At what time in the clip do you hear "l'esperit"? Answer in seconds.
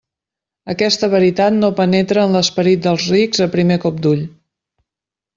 2.37-2.81